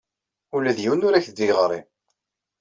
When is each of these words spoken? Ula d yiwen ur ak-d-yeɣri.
Ula 0.55 0.71
d 0.77 0.79
yiwen 0.81 1.05
ur 1.07 1.13
ak-d-yeɣri. 1.15 1.79